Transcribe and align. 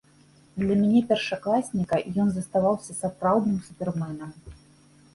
Для 0.63 0.77
мяне, 0.79 1.01
першакласніка, 1.11 2.01
ён 2.25 2.33
заставаўся 2.41 2.99
сапраўдным 3.05 3.63
суперменам. 3.71 4.37